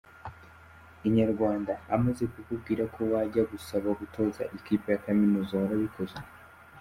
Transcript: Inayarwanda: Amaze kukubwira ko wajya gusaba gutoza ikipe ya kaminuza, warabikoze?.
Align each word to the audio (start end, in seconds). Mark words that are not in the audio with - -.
Inayarwanda: 1.07 1.73
Amaze 1.95 2.23
kukubwira 2.33 2.83
ko 2.93 3.01
wajya 3.13 3.43
gusaba 3.51 3.87
gutoza 3.99 4.41
ikipe 4.57 4.87
ya 4.93 5.01
kaminuza, 5.05 5.53
warabikoze?. 5.61 6.17